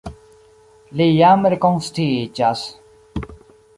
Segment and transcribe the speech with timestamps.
[1.01, 2.65] li jam rekonsciiĝas.